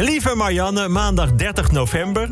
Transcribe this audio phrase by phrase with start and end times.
[0.00, 2.28] Lieve Marianne, maandag 30 november.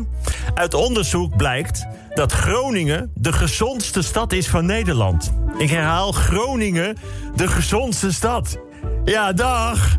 [0.53, 5.33] Uit onderzoek blijkt dat Groningen de gezondste stad is van Nederland.
[5.57, 6.97] Ik herhaal, Groningen
[7.35, 8.57] de gezondste stad.
[9.05, 9.97] Ja, dag.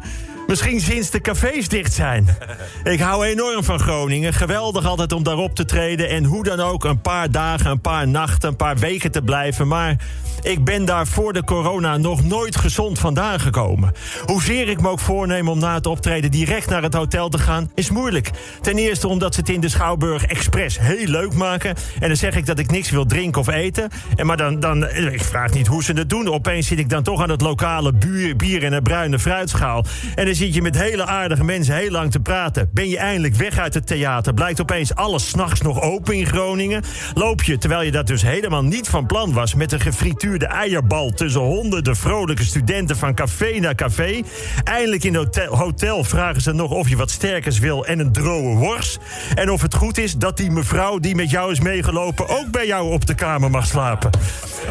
[0.49, 2.37] Misschien sinds de cafés dicht zijn.
[2.85, 4.33] Ik hou enorm van Groningen.
[4.33, 6.09] Geweldig altijd om daarop te treden.
[6.09, 9.69] En hoe dan ook een paar dagen, een paar nachten, een paar weken te blijven.
[9.69, 9.97] Maar
[10.43, 13.93] ik ben daar voor de corona nog nooit gezond vandaan gekomen.
[14.27, 17.71] Hoezeer ik me ook voorneem om na het optreden direct naar het hotel te gaan,
[17.75, 18.31] is moeilijk.
[18.61, 21.75] Ten eerste omdat ze het in de Schouwburg expres heel leuk maken.
[22.01, 23.91] En dan zeg ik dat ik niks wil drinken of eten.
[24.17, 26.29] En maar dan, dan, ik vraag niet hoe ze het doen.
[26.29, 29.85] Opeens zit ik dan toch aan het lokale bier, bier in een bruine fruitschaal.
[30.15, 32.71] En dan zit je met hele aardige mensen heel lang te praten.
[32.73, 34.35] Ben je eindelijk weg uit het theater?
[34.35, 36.83] Blijkt opeens alles s'nachts nog open in Groningen?
[37.15, 39.55] Loop je, terwijl je dat dus helemaal niet van plan was...
[39.55, 42.97] met een gefrituurde eierbal tussen honderden vrolijke studenten...
[42.97, 44.23] van café naar café.
[44.65, 47.87] Eindelijk in het hotel, vragen ze nog of je wat sterkers wil...
[47.87, 48.99] en een droge worst.
[49.35, 52.29] En of het goed is dat die mevrouw die met jou is meegelopen...
[52.29, 54.11] ook bij jou op de kamer mag slapen.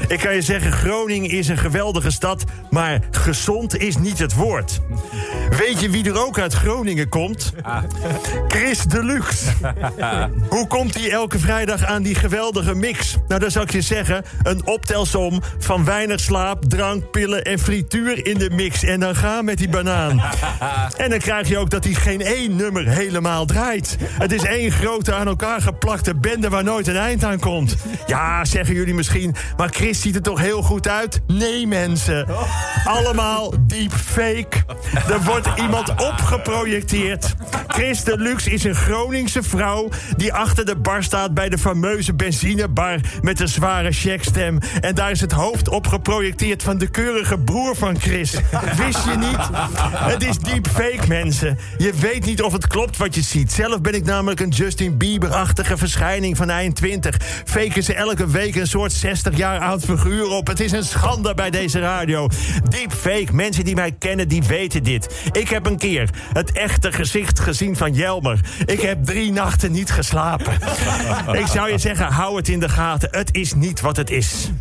[0.07, 2.43] Ik kan je zeggen, Groningen is een geweldige stad...
[2.69, 4.79] maar gezond is niet het woord.
[5.57, 7.53] Weet je wie er ook uit Groningen komt?
[8.47, 9.45] Chris Deluxe.
[10.49, 13.15] Hoe komt hij elke vrijdag aan die geweldige mix?
[13.27, 18.25] Nou, dan zou ik je zeggen, een optelsom van weinig slaap, drank, pillen en frituur
[18.25, 18.83] in de mix.
[18.83, 20.21] En dan ga met die banaan.
[20.97, 23.97] En dan krijg je ook dat hij geen één nummer helemaal draait.
[24.01, 27.75] Het is één grote aan elkaar geplakte bende waar nooit een eind aan komt.
[28.07, 31.21] Ja, zeggen jullie misschien, maar Chris ziet er toch heel goed uit?
[31.27, 32.27] Nee, mensen.
[32.83, 34.47] Allemaal deepfake.
[35.09, 37.35] Er wordt iemand opgeprojecteerd.
[37.67, 42.13] Chris de Lux is een Groningse vrouw die achter de bar staat bij de fameuze
[42.13, 44.59] benzinebar met een zware checkstem.
[44.81, 48.31] En daar is het hoofd op geprojecteerd van de keurige broer van Chris.
[48.75, 49.49] Wist je niet?
[49.93, 51.57] Het is deepfake, mensen.
[51.77, 53.51] Je weet niet of het klopt wat je ziet.
[53.51, 57.17] Zelf ben ik namelijk een Justin Bieber-achtige verschijning van eind 20.
[57.45, 60.47] Faken ze elke week een soort 60 jaar oud figuur op.
[60.47, 62.29] Het is een schande bij deze radio.
[62.69, 65.29] Deepfake, mensen die mij kennen, die weten dit.
[65.31, 68.39] Ik heb een keer het echte gezicht gezien van Jelmer.
[68.65, 70.53] Ik heb drie nachten niet geslapen.
[71.41, 73.09] Ik zou je zeggen, hou het in de gaten.
[73.11, 74.51] Het is niet wat het is.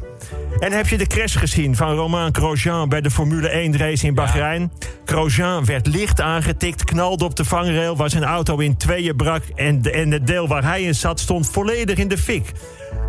[0.58, 4.14] En heb je de crash gezien van Romain Grosjean bij de Formule 1 race in
[4.14, 4.72] Bahrein?
[5.04, 9.82] Grosjean werd licht aangetikt, knalde op de vangrail, waar zijn auto in tweeën brak en,
[9.82, 12.52] de, en het deel waar hij in zat stond volledig in de fik.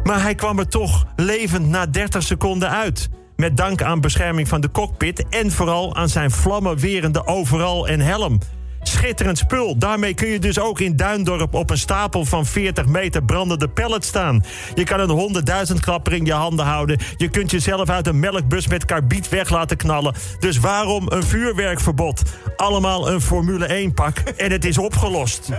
[0.04, 3.10] Maar hij kwam er toch levend na 30 seconden uit.
[3.36, 8.40] Met dank aan bescherming van de cockpit en vooral aan zijn vlammenwerende overal en helm.
[8.82, 9.78] Schitterend spul.
[9.78, 14.08] Daarmee kun je dus ook in Duindorp op een stapel van 40 meter brandende pellets
[14.08, 14.44] staan.
[14.76, 17.00] Je kan een honderdduizend klapper in je handen houden.
[17.18, 20.16] Je kunt jezelf uit een melkbus met karbiet weg laten knallen.
[20.40, 22.22] Dus waarom een vuurwerkverbod?
[22.56, 25.50] Allemaal een Formule 1 pak en het is opgelost.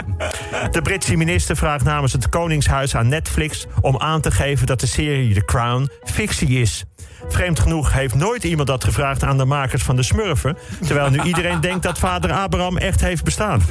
[0.71, 4.87] De Britse minister vraagt namens het Koningshuis aan Netflix om aan te geven dat de
[4.87, 6.85] serie The Crown fictie is.
[7.29, 10.57] Vreemd genoeg heeft nooit iemand dat gevraagd aan de makers van de Smurfen.
[10.87, 13.63] Terwijl nu iedereen denkt dat vader Abraham echt heeft bestaan.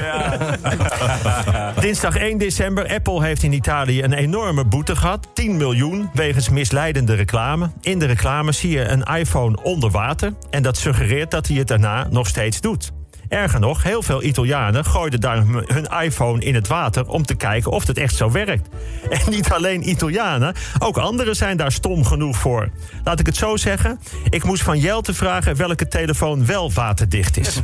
[1.79, 2.87] Dinsdag 1 december.
[2.87, 5.27] Apple heeft in Italië een enorme boete gehad.
[5.33, 7.69] 10 miljoen wegens misleidende reclame.
[7.81, 10.33] In de reclame zie je een iPhone onder water.
[10.49, 12.91] En dat suggereert dat hij het daarna nog steeds doet.
[13.29, 17.71] Erger nog, heel veel Italianen gooiden daar hun iPhone in het water om te kijken
[17.71, 18.67] of het echt zo werkt.
[19.09, 22.69] En niet alleen Italianen, ook anderen zijn daar stom genoeg voor.
[23.03, 23.99] Laat ik het zo zeggen,
[24.29, 27.55] ik moest van Jelte vragen welke telefoon wel waterdicht is.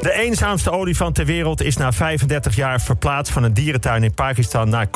[0.00, 4.68] De eenzaamste olifant ter wereld is na 35 jaar verplaatst van een dierentuin in Pakistan
[4.68, 4.88] naar,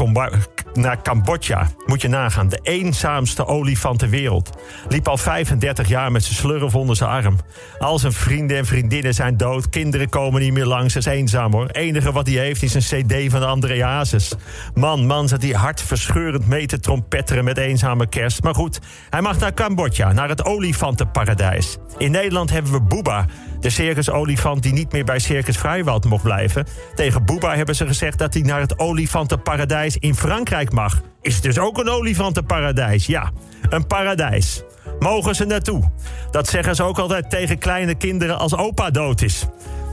[0.72, 1.68] naar Cambodja.
[1.86, 4.50] Moet je nagaan, de eenzaamste olifant ter wereld.
[4.88, 7.36] Liep al 35 jaar met zijn slurf onder zijn arm.
[7.78, 10.94] Al zijn vrienden en vriendinnen zijn dood Kinderen komen niet meer langs.
[10.94, 11.66] Dat is eenzaam hoor.
[11.66, 14.34] Het enige wat hij heeft is een cd van André Hazes.
[14.74, 18.42] Man, man, zat hij hartverscheurend mee te trompetteren met eenzame kerst.
[18.42, 18.78] Maar goed,
[19.10, 21.76] hij mag naar Cambodja, naar het olifantenparadijs.
[21.98, 23.26] In Nederland hebben we Booba,
[23.60, 26.66] de circusolifant die niet meer bij Circus Vrijwald mocht blijven.
[26.94, 31.00] Tegen Booba hebben ze gezegd dat hij naar het olifantenparadijs in Frankrijk mag.
[31.22, 33.06] Is het dus ook een olifantenparadijs?
[33.06, 33.30] Ja,
[33.68, 34.62] een paradijs.
[35.00, 35.82] Mogen ze naartoe?
[36.30, 39.46] Dat zeggen ze ook altijd tegen kleine kinderen als opa dood is.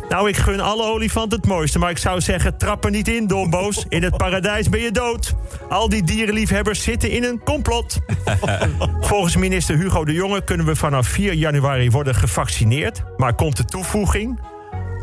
[0.09, 3.27] Nou, ik gun alle olifanten het mooiste, maar ik zou zeggen: trap er niet in,
[3.27, 3.85] domboos.
[3.89, 5.33] In het paradijs ben je dood.
[5.69, 7.99] Al die dierenliefhebbers zitten in een complot.
[9.01, 13.03] Volgens minister Hugo de Jonge kunnen we vanaf 4 januari worden gevaccineerd.
[13.17, 14.39] Maar komt de toevoeging?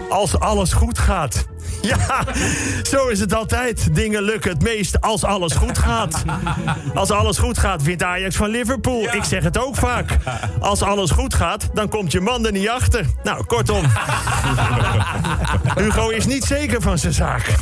[0.08, 1.44] Als alles goed gaat.
[1.82, 2.24] Ja,
[2.82, 3.94] zo is het altijd.
[3.94, 6.24] Dingen lukken het meest als alles goed gaat.
[6.94, 9.14] Als alles goed gaat, wint Ajax van Liverpool.
[9.14, 10.16] Ik zeg het ook vaak.
[10.60, 13.04] Als alles goed gaat, dan komt je man er niet achter.
[13.22, 13.84] Nou, kortom.
[15.80, 17.54] Hugo is niet zeker van zijn zaak.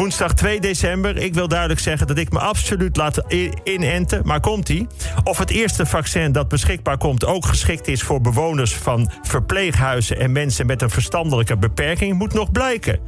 [0.00, 1.16] Woensdag 2 december.
[1.16, 3.22] Ik wil duidelijk zeggen dat ik me absoluut laat
[3.64, 4.22] inenten.
[4.24, 4.86] Maar komt-ie?
[5.24, 10.32] Of het eerste vaccin dat beschikbaar komt ook geschikt is voor bewoners van verpleeghuizen en
[10.32, 12.98] mensen met een verstandelijke beperking, moet nog blijken.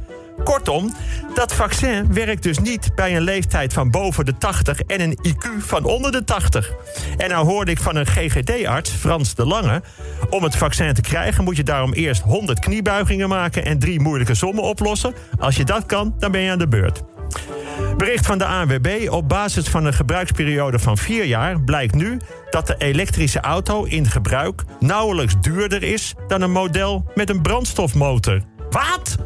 [0.43, 0.93] Kortom,
[1.33, 5.47] dat vaccin werkt dus niet bij een leeftijd van boven de 80 en een IQ
[5.57, 6.71] van onder de 80.
[7.17, 9.81] En nou hoorde ik van een GGD-arts, Frans de Lange...
[10.29, 13.65] om het vaccin te krijgen moet je daarom eerst 100 kniebuigingen maken...
[13.65, 15.13] en drie moeilijke sommen oplossen.
[15.39, 17.03] Als je dat kan, dan ben je aan de beurt.
[17.97, 19.07] Bericht van de ANWB.
[19.09, 22.17] Op basis van een gebruiksperiode van vier jaar blijkt nu
[22.49, 28.41] dat de elektrische auto in gebruik nauwelijks duurder is dan een model met een brandstofmotor.
[28.69, 29.17] Wat?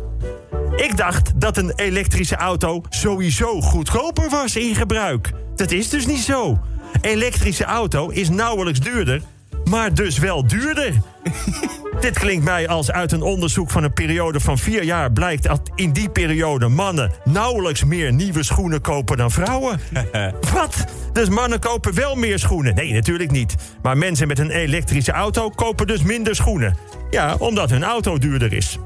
[0.77, 5.31] Ik dacht dat een elektrische auto sowieso goedkoper was in gebruik.
[5.55, 6.59] Dat is dus niet zo.
[7.01, 9.21] Elektrische auto is nauwelijks duurder,
[9.69, 10.93] maar dus wel duurder.
[12.01, 15.61] Dit klinkt mij als uit een onderzoek van een periode van vier jaar blijkt dat
[15.75, 19.79] in die periode mannen nauwelijks meer nieuwe schoenen kopen dan vrouwen.
[20.53, 20.85] Wat?
[21.13, 22.75] Dus mannen kopen wel meer schoenen?
[22.75, 23.55] Nee, natuurlijk niet.
[23.81, 26.77] Maar mensen met een elektrische auto kopen dus minder schoenen.
[27.09, 28.77] Ja, omdat hun auto duurder is.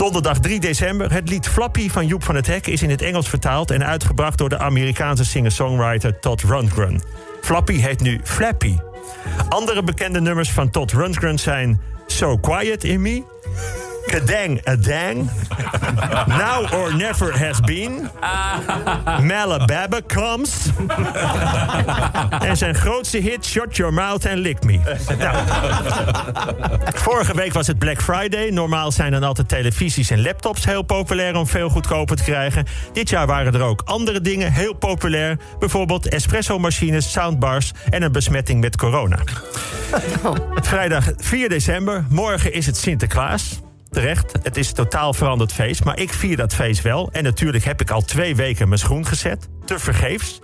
[0.00, 1.12] Donderdag 3 december.
[1.12, 4.38] Het lied Flappy van Joep van het Hek is in het Engels vertaald en uitgebracht
[4.38, 7.02] door de Amerikaanse singer-songwriter Todd Rundgren.
[7.40, 8.76] Flappy heet nu Flappy.
[9.48, 13.22] Andere bekende nummers van Todd Rundgren zijn So Quiet in Me,
[14.10, 15.30] Kadang a Dang,
[16.26, 18.10] Now or Never Has Been,
[19.22, 20.66] Malababa Comes
[22.40, 24.80] en zijn grootste hit Shut Your Mouth and Lick Me.
[25.18, 25.36] Nou,
[26.94, 28.50] vorige week was het Black Friday.
[28.50, 32.66] Normaal zijn dan altijd televisies en laptops heel populair om veel goedkoper te krijgen.
[32.92, 35.38] Dit jaar waren er ook andere dingen heel populair.
[35.58, 39.18] Bijvoorbeeld espresso-machines, soundbars en een besmetting met corona.
[40.54, 43.60] Vrijdag 4 december, morgen is het Sinterklaas
[43.90, 44.32] terecht.
[44.42, 45.84] Het is totaal veranderd feest.
[45.84, 47.08] Maar ik vier dat feest wel.
[47.12, 49.48] En natuurlijk heb ik al twee weken mijn schoen gezet.
[49.64, 50.40] Te vergeefs.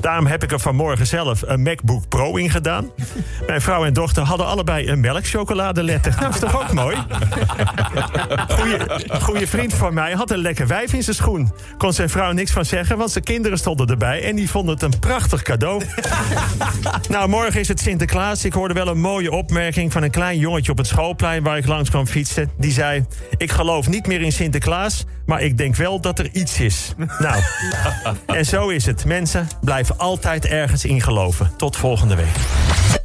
[0.00, 2.90] Daarom heb ik er vanmorgen zelf een MacBook Pro in gedaan.
[3.46, 6.16] Mijn vrouw en dochter hadden allebei een melkchocoladeletter.
[6.20, 6.96] Dat is toch ook mooi?
[9.06, 11.52] Een goede vriend van mij had een lekker wijf in zijn schoen.
[11.78, 14.22] Kon zijn vrouw niks van zeggen, want zijn kinderen stonden erbij...
[14.24, 15.82] en die vonden het een prachtig cadeau.
[17.08, 18.44] nou, morgen is het Sinterklaas.
[18.44, 21.42] Ik hoorde wel een mooie opmerking van een klein jongetje op het schoolplein...
[21.42, 22.50] waar ik langs kwam fietsen.
[22.58, 23.06] Die zei,
[23.36, 25.04] ik geloof niet meer in Sinterklaas...
[25.26, 26.94] maar ik denk wel dat er iets is.
[27.18, 27.42] nou,
[28.26, 29.04] en zo is het.
[29.04, 31.50] Mensen blijven altijd ergens in geloven.
[31.56, 32.97] Tot volgende week.